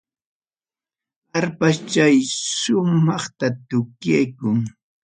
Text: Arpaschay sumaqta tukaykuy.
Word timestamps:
Arpaschay 1.37 2.17
sumaqta 2.61 3.47
tukaykuy. 3.67 4.59